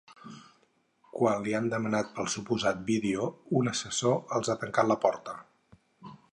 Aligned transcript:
Quan 1.17 1.43
li 1.47 1.53
han 1.57 1.67
demanat 1.73 2.09
pel 2.15 2.31
suposat 2.37 2.81
vídeo, 2.89 3.29
un 3.61 3.71
assessor 3.75 4.19
els 4.39 4.51
ha 4.55 4.59
tancat 4.65 4.93
la 4.95 5.01
porta. 5.07 5.41